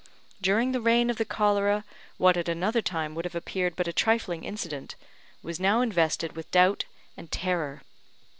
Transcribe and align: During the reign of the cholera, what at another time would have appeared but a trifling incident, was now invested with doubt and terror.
During 0.41 0.71
the 0.71 0.81
reign 0.81 1.11
of 1.11 1.17
the 1.17 1.25
cholera, 1.25 1.85
what 2.17 2.35
at 2.35 2.49
another 2.49 2.81
time 2.81 3.13
would 3.13 3.23
have 3.25 3.35
appeared 3.35 3.75
but 3.75 3.87
a 3.87 3.93
trifling 3.93 4.43
incident, 4.43 4.95
was 5.43 5.59
now 5.59 5.81
invested 5.81 6.35
with 6.35 6.49
doubt 6.49 6.85
and 7.15 7.31
terror. 7.31 7.83